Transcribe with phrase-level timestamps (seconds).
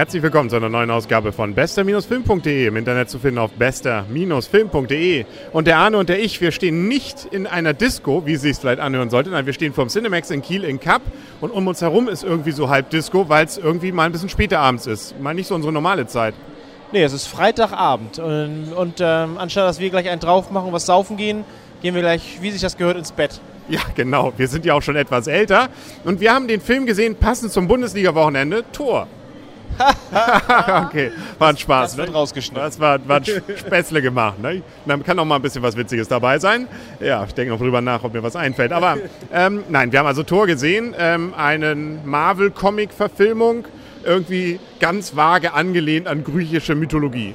[0.00, 2.68] Herzlich willkommen zu einer neuen Ausgabe von bester-film.de.
[2.68, 5.26] Im Internet zu finden auf bester-film.de.
[5.52, 8.60] Und der Arne und der ich, wir stehen nicht in einer Disco, wie Sie es
[8.60, 9.28] vielleicht anhören sollte.
[9.28, 11.02] Nein, wir stehen vom Cinemax in Kiel in Kapp.
[11.42, 14.30] Und um uns herum ist irgendwie so halb Disco, weil es irgendwie mal ein bisschen
[14.30, 15.20] später abends ist.
[15.20, 16.32] Mal nicht so unsere normale Zeit.
[16.92, 18.18] Nee, es ist Freitagabend.
[18.18, 21.44] Und, und ähm, anstatt dass wir gleich einen drauf machen und was saufen gehen,
[21.82, 23.38] gehen wir gleich, wie sich das gehört, ins Bett.
[23.68, 24.32] Ja, genau.
[24.38, 25.68] Wir sind ja auch schon etwas älter.
[26.04, 29.06] Und wir haben den Film gesehen, passend zum Bundesliga-Wochenende, Tor.
[30.86, 31.90] okay, war ein Spaß.
[31.90, 32.14] Das wird ne?
[32.14, 32.62] rausgeschnitten.
[32.62, 33.24] Das war, war ein
[33.56, 34.40] Späßle gemacht.
[34.40, 34.62] Ne?
[34.86, 36.68] Dann kann auch mal ein bisschen was Witziges dabei sein.
[37.00, 38.72] Ja, ich denke noch drüber nach, ob mir was einfällt.
[38.72, 38.98] Aber
[39.32, 43.64] ähm, nein, wir haben also Tor gesehen, ähm, eine Marvel-Comic-Verfilmung,
[44.04, 47.34] irgendwie ganz vage angelehnt an griechische Mythologie.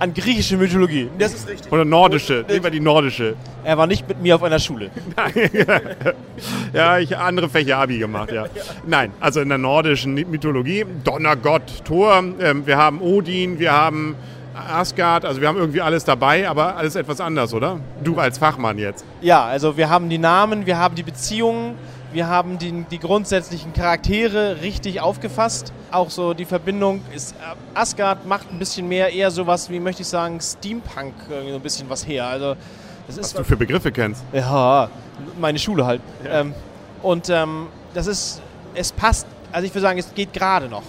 [0.00, 1.10] An griechische Mythologie.
[1.18, 1.70] Das ist richtig.
[1.70, 3.36] Oder nordische, nehmen wir die nordische.
[3.64, 4.90] Er war nicht mit mir auf einer Schule.
[6.72, 8.46] Ja, ich andere Fächer Abi gemacht, ja.
[8.86, 14.16] Nein, also in der nordischen Mythologie, Donnergott, Thor, ähm, wir haben Odin, wir haben
[14.54, 17.78] Asgard, also wir haben irgendwie alles dabei, aber alles etwas anders, oder?
[18.02, 19.04] Du als Fachmann jetzt.
[19.20, 21.74] Ja, also wir haben die Namen, wir haben die Beziehungen,
[22.12, 25.72] wir haben die, die grundsätzlichen Charaktere richtig aufgefasst.
[25.90, 30.02] Auch so die Verbindung ist, äh, Asgard macht ein bisschen mehr eher sowas, wie möchte
[30.02, 32.26] ich sagen, Steampunk, irgendwie so ein bisschen was her.
[32.26, 32.56] Also
[33.06, 34.22] das Was ist du für Begriffe kennst.
[34.32, 34.88] Ja,
[35.38, 36.00] meine Schule halt.
[36.28, 36.54] Ähm,
[37.02, 38.40] und ähm, das ist,
[38.74, 40.82] es passt, also ich würde sagen, es geht gerade noch.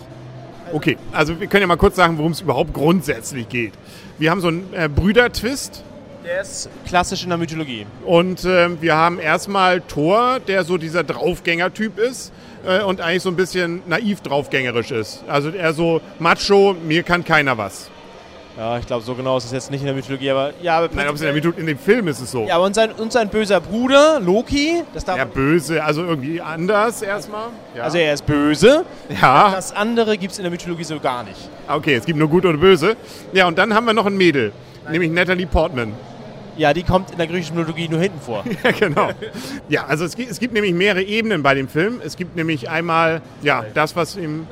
[0.74, 3.74] Okay, also wir können ja mal kurz sagen, worum es überhaupt grundsätzlich geht.
[4.18, 5.84] Wir haben so einen äh, Brüder-Twist
[6.24, 7.86] Der ist klassisch in der Mythologie.
[8.06, 12.32] und ähm, wir haben erstmal Thor, der so dieser Draufgänger-Typ ist
[12.66, 15.24] äh, und eigentlich so ein bisschen naiv draufgängerisch ist.
[15.28, 17.90] Also er so Macho, mir kann keiner was.
[18.58, 20.90] Ja, ich glaube, so genau ist es jetzt nicht in der Mythologie, aber ja, aber
[20.94, 22.46] Nein, ob es in, der in dem Film ist es so.
[22.46, 26.42] Ja, aber und sein, und sein böser Bruder, Loki, das darf, Ja, böse, also irgendwie
[26.42, 27.48] anders erstmal.
[27.76, 27.84] Ja.
[27.84, 28.84] also er ist böse.
[29.22, 31.50] ja, Das andere gibt es in der Mythologie so gar nicht.
[31.68, 32.96] okay, es gibt nur gut oder böse.
[33.34, 34.52] Ja, und dann haben wir noch ein Mädel,
[34.92, 35.94] nämlich Natalie Portman.
[36.58, 38.44] Ja, die kommt in der griechischen Mythologie nur hinten vor.
[38.64, 39.10] Ja, genau.
[39.70, 42.00] Ja, also es gibt, es gibt nämlich mehrere Ebenen bei dem Film.
[42.04, 44.46] Es gibt nämlich einmal, ja, das, was im...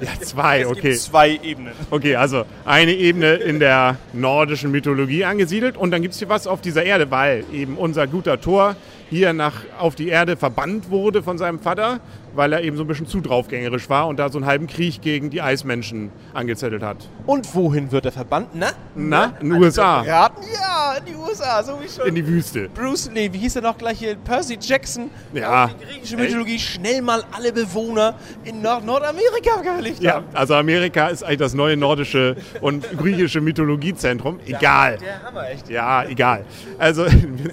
[0.00, 0.92] Ja, zwei, okay.
[0.94, 1.72] zwei Ebenen.
[1.90, 6.46] Okay, also eine Ebene in der nordischen Mythologie angesiedelt und dann gibt es hier was
[6.46, 8.76] auf dieser Erde, weil eben unser guter Thor
[9.10, 12.00] hier nach, auf die Erde verbannt wurde von seinem Vater,
[12.34, 15.00] weil er eben so ein bisschen zu draufgängerisch war und da so einen halben Krieg
[15.02, 17.08] gegen die Eismenschen angezettelt hat.
[17.26, 18.48] Und wohin wird er verbannt?
[18.54, 18.68] Na?
[18.94, 20.42] Na, in den USA, Raten?
[20.54, 22.06] Ja, in die USA, so wie schon.
[22.06, 22.68] in die Wüste.
[22.68, 24.14] Bruce, nee, wie hieß er noch gleich hier?
[24.16, 25.10] Percy Jackson.
[25.32, 25.68] Ja.
[25.80, 28.14] Die griechische Mythologie schnell mal alle Bewohner
[28.44, 34.38] in Nord Nordamerika gelegt Ja, also Amerika ist eigentlich das neue nordische und griechische Mythologiezentrum.
[34.46, 34.98] Egal.
[34.98, 35.68] Der Hammer, echt.
[35.68, 36.44] Ja, egal.
[36.78, 37.06] Also,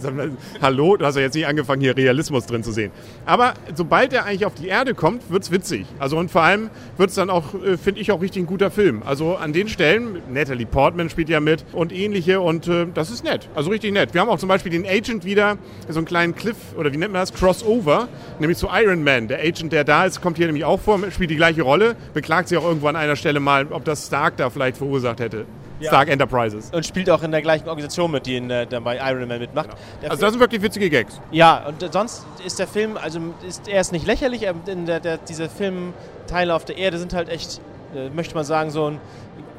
[0.61, 2.91] hallo, du hast ja jetzt nicht angefangen, hier Realismus drin zu sehen.
[3.25, 5.85] Aber sobald er eigentlich auf die Erde kommt, wird's witzig.
[5.99, 9.03] Also und vor allem wird's dann auch, äh, finde ich, auch richtig ein guter Film.
[9.03, 13.23] Also an den Stellen, Natalie Portman spielt ja mit und ähnliche und äh, das ist
[13.23, 13.49] nett.
[13.55, 14.13] Also richtig nett.
[14.13, 15.57] Wir haben auch zum Beispiel den Agent wieder,
[15.89, 18.07] so einen kleinen Cliff, oder wie nennt man das, Crossover,
[18.39, 19.27] nämlich zu Iron Man.
[19.27, 22.49] Der Agent, der da ist, kommt hier nämlich auch vor, spielt die gleiche Rolle, beklagt
[22.49, 25.45] sich auch irgendwo an einer Stelle mal, ob das Stark da vielleicht verursacht hätte.
[25.79, 25.89] Ja.
[25.89, 26.69] Stark Enterprises.
[26.71, 29.39] Und spielt auch in der gleichen Organisation mit, die in, äh, der bei Iron Man
[29.39, 29.69] mitmacht.
[30.01, 31.19] Der Also das sind wirklich witzige Gags.
[31.31, 34.99] Ja, und äh, sonst ist der Film, also ist, er ist nicht lächerlich, aber der,
[35.01, 37.59] der, diese Filmteile auf der Erde sind halt echt,
[37.93, 39.01] äh, möchte man sagen, so ein,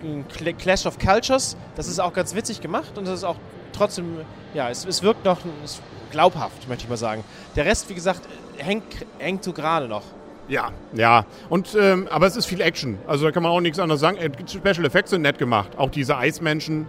[0.02, 1.56] ein Cl- Clash of Cultures.
[1.74, 3.36] Das ist auch ganz witzig gemacht und das ist auch
[3.74, 4.18] trotzdem,
[4.54, 7.24] ja, es, es wirkt noch es, glaubhaft, möchte ich mal sagen.
[7.56, 8.22] Der Rest, wie gesagt,
[8.56, 8.84] hängt,
[9.18, 10.02] hängt so gerade noch.
[10.48, 11.24] Ja, ja.
[11.48, 12.98] Und, ähm, aber es ist viel Action.
[13.06, 14.16] Also da kann man auch nichts anderes sagen.
[14.16, 15.70] Äh, Special Effects sind nett gemacht.
[15.76, 16.86] Auch diese Eismenschen.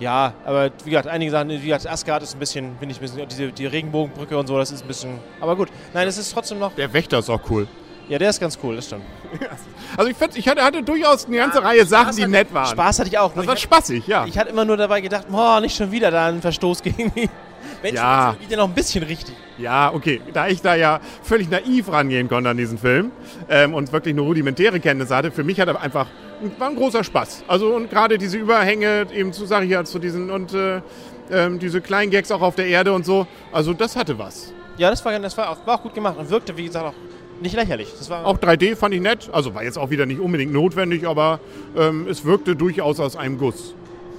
[0.00, 3.02] Ja, aber wie gesagt, einige Sachen, wie gesagt, Asgard ist ein bisschen, finde ich, ein
[3.02, 5.68] bisschen, diese, die Regenbogenbrücke und so, das ist ein bisschen, aber gut.
[5.92, 7.66] Nein, es ist trotzdem noch, Der Wächter ist auch cool.
[8.08, 9.02] ja, der ist ganz cool, das stimmt.
[9.96, 12.66] Also ich, fand, ich hatte, hatte durchaus eine ganze Reihe Sachen, die hatte- nett waren.
[12.68, 13.32] Spaß hatte ich auch.
[13.34, 14.24] Das Ich war hatte- spaßig, ja.
[14.26, 17.28] Ich hatte immer nur dabei gedacht, boah, nicht schon wieder da ein Verstoß gegen die
[17.82, 17.96] Menschen.
[17.96, 18.36] Ja.
[18.48, 19.34] Ja noch ein bisschen richtig.
[19.58, 20.20] Ja, okay.
[20.32, 23.10] Da ich da ja völlig naiv rangehen konnte an diesen Film
[23.48, 26.06] ähm, und wirklich nur rudimentäre Kenntnisse hatte, für mich hat er einfach,
[26.58, 27.44] war ein großer Spaß.
[27.48, 30.80] Also und gerade diese Überhänge, eben zu, sag ich ja, zu diesen, und äh,
[31.30, 34.52] ähm, diese kleinen Gags auch auf der Erde und so, also das hatte was.
[34.76, 36.94] Ja, das war, das war, auch, war auch gut gemacht und wirkte, wie gesagt, auch
[37.40, 37.88] nicht lächerlich.
[37.96, 41.06] Das war Auch 3D fand ich nett, also war jetzt auch wieder nicht unbedingt notwendig,
[41.06, 41.40] aber
[41.76, 43.74] ähm, es wirkte durchaus aus einem Guss.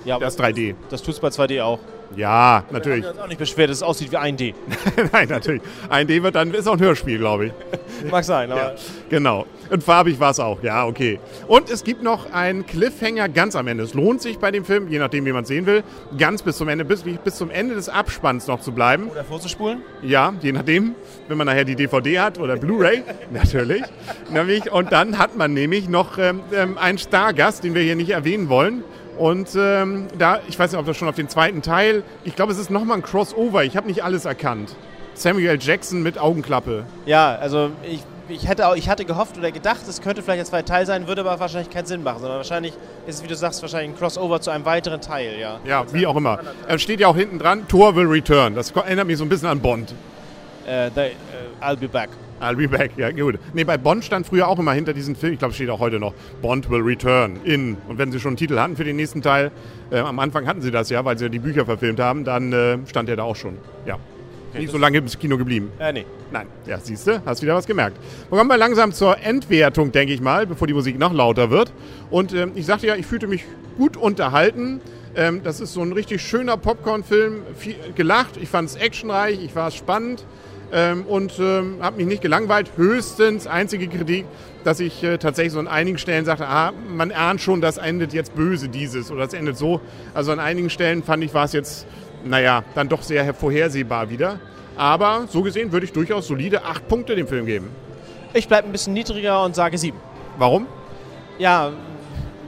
[0.05, 0.75] Ja, das 3D.
[0.89, 1.79] das tut's bei 2D auch.
[2.15, 3.05] Ja, natürlich.
[3.05, 4.53] uns auch nicht beschwert, dass es aussieht wie 1D.
[5.11, 5.61] Nein, natürlich.
[5.89, 7.53] Ein D wird dann, ist auch ein Hörspiel, glaube ich.
[8.11, 8.75] Mag sein, aber Ja,
[9.09, 9.45] genau.
[9.69, 10.63] Und farbig war es auch.
[10.63, 11.19] Ja, okay.
[11.47, 13.83] Und es gibt noch einen Cliffhanger ganz am Ende.
[13.83, 15.83] Es lohnt sich bei dem Film, je nachdem, wie man es sehen will,
[16.17, 19.09] ganz bis zum Ende, bis, bis zum Ende des Abspanns noch zu bleiben.
[19.09, 19.83] oder vorzuspulen.
[20.01, 20.95] Ja, je nachdem,
[21.27, 23.83] wenn man nachher die DVD hat oder Blu-ray, natürlich.
[24.31, 28.09] nämlich, und dann hat man nämlich noch ähm, ähm, einen Stargast, den wir hier nicht
[28.09, 28.83] erwähnen wollen.
[29.19, 32.53] Und ähm, da, ich weiß nicht, ob das schon auf den zweiten Teil, ich glaube,
[32.53, 33.65] es ist nochmal ein Crossover.
[33.65, 34.73] Ich habe nicht alles erkannt.
[35.13, 36.85] Samuel Jackson mit Augenklappe.
[37.05, 40.45] Ja, also ich, ich, hätte auch, ich hatte gehofft oder gedacht, es könnte vielleicht ein
[40.45, 42.73] zweiter Teil sein, würde aber wahrscheinlich keinen Sinn machen, sondern wahrscheinlich
[43.07, 45.59] ist es, wie du sagst, wahrscheinlich ein Crossover zu einem weiteren Teil, ja.
[45.65, 46.39] Ja, wie auch immer.
[46.69, 48.55] Es steht ja auch hinten dran, Thor will return.
[48.55, 49.93] Das erinnert mich so ein bisschen an Bond.
[50.65, 51.13] Äh, the, äh,
[51.61, 52.09] I'll be back.
[52.41, 53.37] I'll be back, ja gut.
[53.53, 55.99] Nee, bei Bond stand früher auch immer hinter diesem Film, ich glaube, steht auch heute
[55.99, 57.77] noch, Bond will return in.
[57.87, 59.51] Und wenn sie schon einen Titel hatten für den nächsten Teil,
[59.91, 62.53] äh, am Anfang hatten sie das ja, weil sie ja die Bücher verfilmt haben, dann
[62.53, 63.57] äh, stand der da auch schon.
[63.85, 63.97] Ja.
[64.53, 65.71] Nicht so lange im Kino geblieben.
[65.79, 66.05] Äh, nee.
[66.31, 67.97] Nein, ja, siehst du, hast wieder was gemerkt.
[68.29, 71.71] Wir kommen mal langsam zur Endwertung, denke ich mal, bevor die Musik noch lauter wird.
[72.09, 73.43] Und ähm, ich sagte ja, ich fühlte mich
[73.77, 74.81] gut unterhalten.
[75.15, 77.41] Ähm, das ist so ein richtig schöner Popcorn-Film.
[77.55, 80.25] Viel gelacht, ich fand es actionreich, ich war es spannend
[80.71, 82.71] ähm, und ähm, habe mich nicht gelangweilt.
[82.75, 84.25] Höchstens einzige Kritik,
[84.63, 88.13] dass ich äh, tatsächlich so an einigen Stellen sagte, ah, man ahnt schon, das endet
[88.13, 89.81] jetzt böse dieses oder das endet so.
[90.13, 91.87] Also an einigen Stellen fand ich, war es jetzt,
[92.23, 94.39] naja, dann doch sehr vorhersehbar wieder.
[94.77, 97.69] Aber so gesehen würde ich durchaus solide acht Punkte dem Film geben.
[98.33, 99.97] Ich bleibe ein bisschen niedriger und sage 7.
[100.37, 100.67] Warum?
[101.37, 101.71] Ja,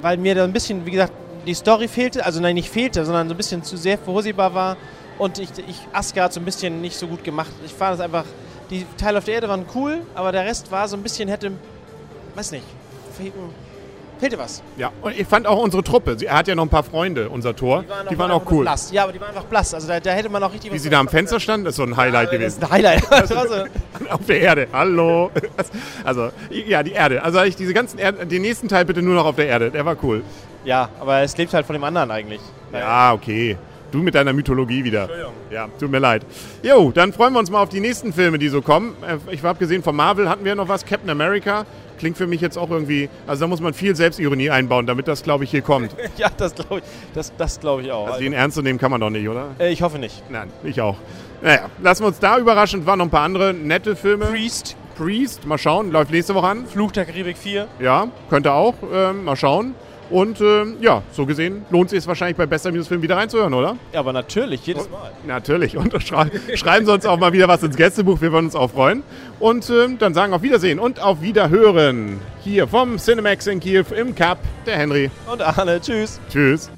[0.01, 1.13] weil mir da ein bisschen, wie gesagt,
[1.45, 4.77] die Story fehlte, also nein, nicht fehlte, sondern so ein bisschen zu sehr vorhersehbar war
[5.21, 7.51] und ich, ich Asgard so ein bisschen nicht so gut gemacht.
[7.63, 8.25] Ich fand es einfach,
[8.71, 11.51] die Teile auf der Erde waren cool, aber der Rest war so ein bisschen, hätte,
[12.33, 12.63] weiß nicht,
[13.15, 13.31] fehl,
[14.19, 14.63] fehlte was.
[14.77, 17.29] Ja, und ich fand auch unsere Truppe, sie, er hat ja noch ein paar Freunde,
[17.29, 18.63] unser Tor, die waren auch cool.
[18.63, 18.91] Blass.
[18.91, 19.75] Ja, aber die waren einfach blass.
[19.75, 21.83] Also da, da hätte man auch richtig Wie sie da am Fenster standen, ist so
[21.83, 22.57] ein Highlight Das gewesen.
[22.57, 23.03] ist ein Highlight.
[23.11, 23.55] Das war so,
[24.09, 24.67] Auf der Erde.
[24.73, 25.29] Hallo.
[26.03, 27.21] Also, ja, die Erde.
[27.21, 29.69] Also ich diese ganzen Erde, den nächsten Teil bitte nur noch auf der Erde.
[29.69, 30.23] Der war cool.
[30.65, 32.41] ja, aber es lebt halt von dem anderen eigentlich.
[32.73, 33.55] Ja, okay.
[33.91, 35.01] Du mit deiner Mythologie wieder.
[35.01, 35.33] Entschuldigung.
[35.51, 36.25] Ja, tut mir leid.
[36.63, 38.95] Jo, dann freuen wir uns mal auf die nächsten Filme, die so kommen.
[39.05, 40.85] Äh, Ich habe gesehen, von Marvel hatten wir noch was.
[40.85, 41.65] Captain America
[41.99, 43.09] klingt für mich jetzt auch irgendwie.
[43.27, 45.93] Also da muss man viel Selbstironie einbauen, damit das, glaube ich, hier kommt.
[46.17, 46.83] Ja, das glaube ich,
[47.13, 48.07] das, das glaub ich auch.
[48.07, 49.47] Also den ernst zu nehmen kann man doch nicht, oder?
[49.59, 50.23] äh, ich hoffe nicht.
[50.29, 50.95] Nein, ich auch.
[51.41, 52.85] Naja, lassen wir uns da überraschen.
[52.85, 54.25] Waren noch ein paar andere nette Filme.
[54.27, 56.65] Priest, Priest, mal schauen, läuft nächste Woche an.
[56.65, 57.67] Fluch der Karibik 4.
[57.79, 58.75] Ja, könnte auch.
[58.93, 59.73] Ähm, mal schauen.
[60.11, 63.77] Und ähm, ja, so gesehen lohnt es sich wahrscheinlich bei Bester Film wieder reinzuhören, oder?
[63.93, 65.11] Ja, aber natürlich, jedes Mal.
[65.25, 65.77] Natürlich.
[65.77, 68.19] Und schrei schreiben Sie uns auch mal wieder was ins Gästebuch.
[68.21, 69.03] Wir würden uns auch freuen.
[69.39, 72.19] Und ähm, dann sagen auf Wiedersehen und auf Wiederhören.
[72.43, 75.09] Hier vom Cinemax in Kiew im Cup, der Henry.
[75.31, 76.19] Und Arne, tschüss.
[76.29, 76.69] Tschüss.